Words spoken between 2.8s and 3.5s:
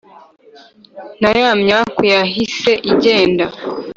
igende